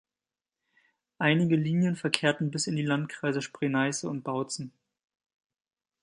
[1.19, 4.73] Einige Linien verkehrten bis in die Landkreise Spree-Neiße und Bautzen.